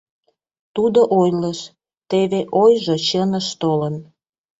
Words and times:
Тудо 0.75 0.99
ойлыш, 1.19 1.59
теве 2.09 2.41
ойжо 2.63 2.95
чыныш 3.07 3.47
толын. 3.61 3.95